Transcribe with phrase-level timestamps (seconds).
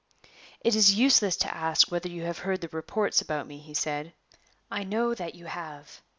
[0.61, 4.13] "It is useless to ask whether you have heard the reports about me," he said;
[4.71, 6.01] "I know that you have.